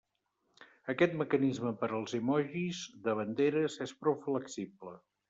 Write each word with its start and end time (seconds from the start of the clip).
Aquest 0.93 1.11
mecanisme 1.19 1.73
per 1.81 1.89
als 1.97 2.15
emojis 2.19 2.79
de 3.09 3.15
banderes 3.21 3.77
és 3.87 3.95
prou 4.01 4.19
flexible. 4.25 4.97